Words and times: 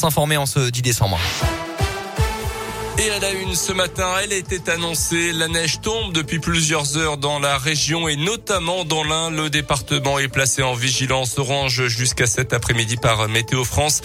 s'informer 0.00 0.36
en 0.36 0.46
ce 0.46 0.70
10 0.70 0.82
décembre. 0.82 1.18
Et 3.00 3.10
à 3.10 3.20
la 3.20 3.30
une 3.30 3.54
ce 3.54 3.72
matin, 3.72 4.12
elle 4.24 4.32
était 4.32 4.68
annoncée. 4.70 5.30
La 5.32 5.46
neige 5.46 5.80
tombe 5.80 6.12
depuis 6.12 6.40
plusieurs 6.40 6.96
heures 6.96 7.16
dans 7.16 7.38
la 7.38 7.56
région 7.56 8.08
et 8.08 8.16
notamment 8.16 8.84
dans 8.84 9.04
l'Ain. 9.04 9.30
Le 9.30 9.50
département 9.50 10.18
est 10.18 10.26
placé 10.26 10.64
en 10.64 10.74
vigilance 10.74 11.38
orange 11.38 11.86
jusqu'à 11.86 12.26
cet 12.26 12.52
après-midi 12.52 12.96
par 12.96 13.28
Météo 13.28 13.64
France, 13.64 14.00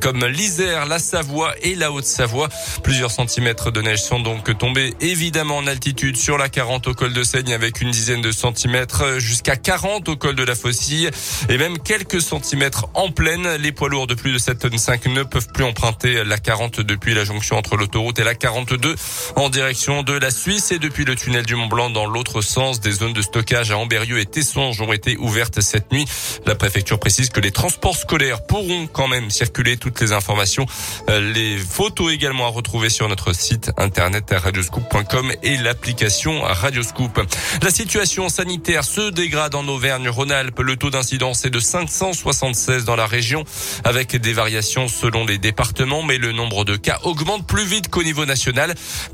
comme 0.00 0.24
l'Isère, 0.26 0.86
la 0.86 1.00
Savoie 1.00 1.56
et 1.62 1.74
la 1.74 1.90
Haute-Savoie. 1.90 2.48
Plusieurs 2.84 3.10
centimètres 3.10 3.72
de 3.72 3.82
neige 3.82 4.00
sont 4.00 4.20
donc 4.20 4.56
tombés 4.56 4.94
évidemment 5.00 5.56
en 5.56 5.66
altitude 5.66 6.16
sur 6.16 6.38
la 6.38 6.48
40 6.48 6.86
au 6.86 6.94
col 6.94 7.12
de 7.12 7.24
Seigne 7.24 7.52
avec 7.52 7.80
une 7.80 7.90
dizaine 7.90 8.22
de 8.22 8.30
centimètres 8.30 9.18
jusqu'à 9.18 9.56
40 9.56 10.08
au 10.08 10.14
col 10.14 10.36
de 10.36 10.44
la 10.44 10.54
Faucille 10.54 11.10
et 11.48 11.58
même 11.58 11.78
quelques 11.80 12.22
centimètres 12.22 12.86
en 12.94 13.10
pleine. 13.10 13.56
Les 13.56 13.72
poids 13.72 13.88
lourds 13.88 14.06
de 14.06 14.14
plus 14.14 14.32
de 14.32 14.38
7 14.38 14.60
tonnes 14.60 14.78
5 14.78 15.06
ne 15.06 15.24
peuvent 15.24 15.48
plus 15.52 15.64
emprunter 15.64 16.22
la 16.22 16.38
40 16.38 16.80
depuis 16.80 17.12
la 17.12 17.24
jonction 17.24 17.56
entre 17.56 17.76
l'autoroute 17.76 18.20
et 18.20 18.24
la 18.24 18.35
42 18.36 18.94
en 19.36 19.48
direction 19.48 20.02
de 20.02 20.12
la 20.12 20.30
Suisse 20.30 20.72
et 20.72 20.78
depuis 20.78 21.04
le 21.04 21.14
tunnel 21.14 21.44
du 21.44 21.54
Mont 21.54 21.66
Blanc 21.66 21.90
dans 21.90 22.06
l'autre 22.06 22.40
sens. 22.42 22.80
Des 22.80 22.92
zones 22.92 23.12
de 23.12 23.22
stockage 23.22 23.70
à 23.70 23.78
Amberieu 23.78 24.18
et 24.18 24.26
Tessonge 24.26 24.80
ont 24.80 24.92
été 24.92 25.16
ouvertes 25.16 25.60
cette 25.60 25.92
nuit. 25.92 26.04
La 26.46 26.54
préfecture 26.54 26.98
précise 26.98 27.30
que 27.30 27.40
les 27.40 27.50
transports 27.50 27.96
scolaires 27.96 28.46
pourront 28.46 28.86
quand 28.86 29.08
même 29.08 29.30
circuler. 29.30 29.76
Toutes 29.76 30.00
les 30.00 30.12
informations, 30.12 30.66
euh, 31.08 31.32
les 31.32 31.58
photos 31.58 32.12
également 32.12 32.46
à 32.46 32.50
retrouver 32.50 32.88
sur 32.88 33.08
notre 33.08 33.32
site 33.34 33.70
internet 33.76 34.34
radioscoop.com 34.36 35.32
et 35.42 35.56
l'application 35.56 36.42
Radioscoop. 36.42 37.20
La 37.62 37.70
situation 37.70 38.28
sanitaire 38.28 38.84
se 38.84 39.10
dégrade 39.10 39.54
en 39.54 39.66
Auvergne-Rhône-Alpes. 39.66 40.60
Le 40.60 40.76
taux 40.76 40.90
d'incidence 40.90 41.44
est 41.44 41.50
de 41.50 41.60
576 41.60 42.84
dans 42.84 42.96
la 42.96 43.06
région 43.06 43.44
avec 43.84 44.16
des 44.16 44.32
variations 44.32 44.88
selon 44.88 45.24
les 45.24 45.38
départements, 45.38 46.02
mais 46.02 46.18
le 46.18 46.32
nombre 46.32 46.64
de 46.64 46.76
cas 46.76 46.98
augmente 47.04 47.46
plus 47.46 47.64
vite 47.64 47.88
qu'au 47.88 48.02
niveau 48.02 48.25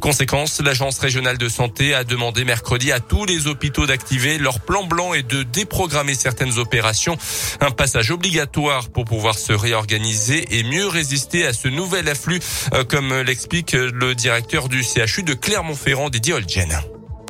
Conséquence, 0.00 0.60
l'agence 0.60 0.98
régionale 0.98 1.38
de 1.38 1.48
santé 1.48 1.94
a 1.94 2.05
demandé 2.05 2.44
mercredi 2.44 2.92
à 2.92 3.00
tous 3.00 3.24
les 3.24 3.46
hôpitaux 3.46 3.86
d'activer 3.86 4.38
leur 4.38 4.60
plan 4.60 4.84
blanc 4.84 5.14
et 5.14 5.22
de 5.22 5.42
déprogrammer 5.42 6.14
certaines 6.14 6.58
opérations. 6.58 7.16
Un 7.60 7.70
passage 7.70 8.10
obligatoire 8.10 8.88
pour 8.88 9.04
pouvoir 9.04 9.38
se 9.38 9.52
réorganiser 9.52 10.58
et 10.58 10.62
mieux 10.62 10.86
résister 10.86 11.46
à 11.46 11.52
ce 11.52 11.69
nouvel 11.69 12.08
afflux, 12.08 12.41
euh, 12.74 12.84
comme 12.84 13.14
l'explique 13.20 13.72
le 13.72 14.14
directeur 14.14 14.69
du 14.69 14.82
CHU 14.82 15.22
de 15.22 15.34
Clermont-Ferrand, 15.34 16.10
Didier 16.10 16.34
Olgen. 16.34 16.80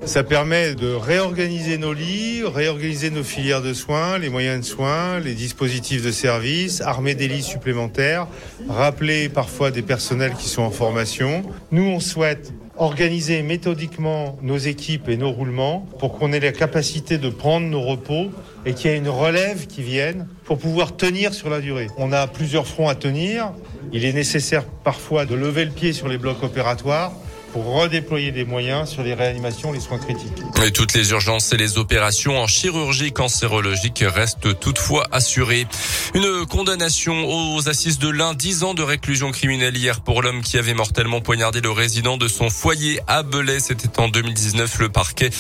Ça 0.04 0.24
permet 0.24 0.74
de 0.74 0.92
réorganiser 0.92 1.78
nos 1.78 1.92
lits, 1.92 2.42
réorganiser 2.42 3.10
nos 3.10 3.22
filières 3.22 3.62
de 3.62 3.72
soins, 3.72 4.18
les 4.18 4.30
moyens 4.30 4.60
de 4.60 4.64
soins, 4.64 5.20
les 5.20 5.34
dispositifs 5.34 6.02
de 6.02 6.10
service, 6.10 6.80
armer 6.80 7.14
des 7.14 7.28
lits 7.28 7.42
supplémentaires, 7.42 8.26
rappeler 8.68 9.28
parfois 9.28 9.70
des 9.70 9.82
personnels 9.82 10.34
qui 10.36 10.48
sont 10.48 10.62
en 10.62 10.70
formation. 10.70 11.42
Nous, 11.70 11.84
on 11.84 12.00
souhaite 12.00 12.52
organiser 12.76 13.42
méthodiquement 13.42 14.38
nos 14.42 14.58
équipes 14.58 15.08
et 15.08 15.16
nos 15.16 15.30
roulements 15.30 15.86
pour 16.00 16.18
qu'on 16.18 16.32
ait 16.32 16.40
la 16.40 16.52
capacité 16.52 17.16
de 17.16 17.28
prendre 17.28 17.68
nos 17.68 17.82
repos 17.82 18.30
et 18.66 18.74
qu'il 18.74 18.90
y 18.90 18.94
ait 18.94 18.98
une 18.98 19.08
relève 19.08 19.66
qui 19.68 19.82
vienne 19.82 20.26
pour 20.44 20.58
pouvoir 20.58 20.96
tenir 20.96 21.32
sur 21.32 21.48
la 21.48 21.60
durée. 21.60 21.86
On 21.96 22.12
a 22.12 22.26
plusieurs 22.26 22.66
fronts 22.66 22.88
à 22.88 22.96
tenir. 22.96 23.52
Il 23.92 24.04
est 24.04 24.12
nécessaire 24.12 24.64
parfois 24.64 25.26
de 25.26 25.36
lever 25.36 25.64
le 25.64 25.70
pied 25.70 25.92
sur 25.92 26.08
les 26.08 26.18
blocs 26.18 26.42
opératoires 26.42 27.12
pour 27.52 27.64
redéployer 27.66 28.32
des 28.32 28.44
moyens 28.44 28.88
sur 28.88 29.02
les 29.02 29.14
réanimations, 29.14 29.72
les 29.72 29.80
soins 29.80 29.98
critiques. 29.98 30.42
Et 30.64 30.70
toutes 30.70 30.94
les 30.94 31.10
urgences 31.10 31.52
et 31.52 31.56
les 31.56 31.78
opérations 31.78 32.38
en 32.38 32.46
chirurgie 32.46 33.12
cancérologique 33.12 34.02
restent 34.06 34.58
toutefois 34.58 35.06
assurées. 35.12 35.66
Une 36.14 36.46
condamnation 36.46 37.24
aux 37.26 37.68
assises 37.68 37.98
de 37.98 38.08
l'un, 38.08 38.34
10 38.34 38.62
ans 38.62 38.74
de 38.74 38.82
réclusion 38.82 39.32
criminelle 39.32 39.76
hier 39.76 40.00
pour 40.00 40.22
l'homme 40.22 40.42
qui 40.42 40.56
avait 40.56 40.74
mortellement 40.74 41.20
poignardé 41.20 41.60
le 41.60 41.70
résident 41.70 42.16
de 42.16 42.28
son 42.28 42.48
foyer 42.48 43.00
à 43.06 43.22
Belay. 43.22 43.60
C'était 43.60 44.00
en 44.00 44.08
2019. 44.08 44.78
Le 44.78 44.88
parquet 44.88 45.30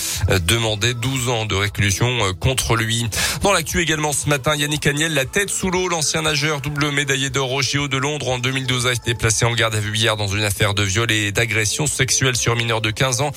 demandait 0.46 0.94
12 0.94 1.28
ans 1.28 1.46
de 1.46 1.54
réclusion 1.54 2.34
contre 2.40 2.76
lui. 2.76 3.06
Dans 3.42 3.52
l'actu 3.52 3.80
également 3.80 4.12
ce 4.12 4.28
matin, 4.28 4.54
Yannick 4.54 4.86
Agnel, 4.86 5.14
la 5.14 5.24
tête 5.24 5.50
sous 5.50 5.70
l'eau, 5.70 5.88
l'ancien 5.88 6.22
nageur 6.22 6.60
double 6.60 6.90
médaillé 6.90 7.30
d'or 7.30 7.52
au 7.52 7.62
JO 7.62 7.88
de 7.88 7.96
Londres 7.96 8.28
en 8.28 8.38
2012 8.38 8.86
a 8.86 8.92
été 8.92 9.14
placé 9.14 9.44
en 9.44 9.54
garde 9.54 9.74
à 9.74 9.80
vue 9.80 9.96
hier 9.96 10.16
dans 10.16 10.28
une 10.28 10.44
affaire 10.44 10.74
de 10.74 10.82
viol 10.82 11.10
et 11.10 11.32
d'agression 11.32 11.86
sexuelle 12.02 12.34
sur 12.34 12.56
mineur 12.56 12.80
de 12.80 12.90
15 12.90 13.20
ans. 13.20 13.30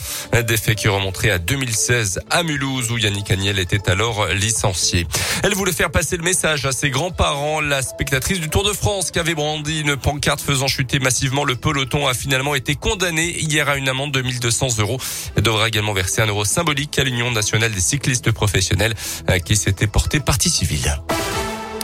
Des 0.48 0.58
faits 0.58 0.76
qui 0.76 0.88
remonteraient 0.88 1.30
à 1.30 1.38
2016 1.38 2.22
à 2.32 2.42
Mulhouse 2.42 2.92
où 2.92 2.98
Yannick 2.98 3.30
Agnel 3.30 3.60
était 3.60 3.92
alors 3.92 4.26
licencié. 4.30 5.06
Elle 5.44 5.54
voulait 5.54 5.72
faire 5.72 5.92
passer 5.92 6.18
le 6.18 6.24
message 6.24 6.66
à 6.66 6.72
ses 6.72 6.90
grands-parents. 6.90 7.62
La 7.62 7.84
spectatrice 7.84 8.40
du 8.40 8.50
Tour 8.50 8.64
de 8.64 8.74
France 8.74 9.12
qui 9.12 9.20
avait 9.20 9.36
brandi 9.36 9.82
une 9.82 9.96
pancarte 9.96 10.42
faisant 10.42 10.68
chuter 10.68 10.98
massivement 10.98 11.44
le 11.44 11.56
peloton 11.56 12.08
a 12.08 12.16
finalement 12.16 12.56
été 12.56 12.74
condamnée 12.74 13.40
hier 13.40 13.70
à 13.70 13.78
une 13.78 13.88
amende 13.88 14.12
de 14.12 14.24
1200 14.24 14.80
euros. 14.80 14.98
Elle 15.36 15.44
devra 15.44 15.68
également 15.68 15.94
verser 15.94 16.24
un 16.24 16.28
euro 16.28 16.44
symbolique 16.44 16.98
à 16.98 17.04
l'Union 17.04 17.30
nationale 17.30 17.72
des 17.72 17.82
cyclistes 17.82 18.32
professionnels 18.32 18.96
qui 19.46 19.56
s'était 19.56 19.86
porté 19.86 20.20
partie 20.20 20.50
civile. 20.50 20.92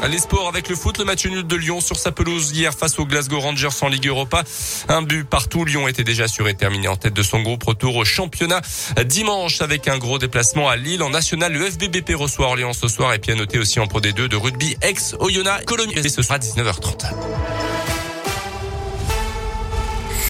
Les 0.09 0.17
sports 0.17 0.47
avec 0.47 0.67
le 0.67 0.75
foot, 0.75 0.97
le 0.97 1.05
match 1.05 1.25
nul 1.25 1.45
de 1.45 1.55
Lyon 1.55 1.79
sur 1.79 1.95
sa 1.95 2.11
pelouse 2.11 2.51
hier 2.51 2.73
face 2.73 2.97
aux 2.97 3.05
Glasgow 3.05 3.39
Rangers 3.39 3.69
en 3.81 3.87
Ligue 3.87 4.07
Europa. 4.07 4.43
Un 4.89 5.03
but 5.03 5.23
partout. 5.23 5.63
Lyon 5.63 5.87
était 5.87 6.03
déjà 6.03 6.23
assuré 6.23 6.55
terminé 6.55 6.87
en 6.87 6.95
tête 6.95 7.13
de 7.13 7.23
son 7.23 7.41
groupe. 7.41 7.63
Retour 7.63 7.95
au 7.95 8.03
championnat 8.03 8.61
dimanche 9.05 9.61
avec 9.61 9.87
un 9.87 9.99
gros 9.99 10.17
déplacement 10.17 10.69
à 10.69 10.75
Lille. 10.75 11.03
En 11.03 11.11
national, 11.11 11.53
le 11.53 11.69
FBBP 11.69 12.15
reçoit 12.15 12.47
Orléans 12.47 12.73
ce 12.73 12.87
soir 12.87 13.13
et 13.13 13.19
puis 13.19 13.31
à 13.31 13.35
noter 13.35 13.59
aussi 13.59 13.79
en 13.79 13.87
Pro 13.87 14.01
D2 14.01 14.27
de 14.27 14.35
rugby 14.35 14.75
ex 14.81 15.15
Oyonnax 15.19 15.65
Cologne. 15.65 15.91
Et 15.95 16.09
ce 16.09 16.23
sera 16.23 16.35
à 16.35 16.39
19h30. 16.39 17.60